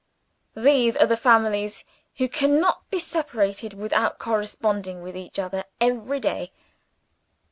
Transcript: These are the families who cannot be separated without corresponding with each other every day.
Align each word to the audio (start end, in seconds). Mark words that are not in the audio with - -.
These 0.57 0.97
are 0.97 1.05
the 1.05 1.15
families 1.15 1.83
who 2.17 2.27
cannot 2.27 2.89
be 2.89 2.97
separated 2.97 3.75
without 3.75 4.17
corresponding 4.17 5.03
with 5.03 5.15
each 5.15 5.37
other 5.37 5.65
every 5.79 6.19
day. 6.19 6.51